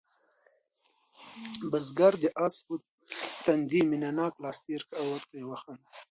[1.71, 2.73] بزګر د آس په
[3.45, 5.83] تندي مینه ناک لاس تېر کړ او ورته ویې خندل.